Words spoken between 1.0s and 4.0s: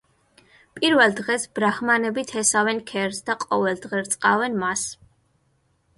დღეს ბრაჰმანები თესავენ ქერს და ყოველ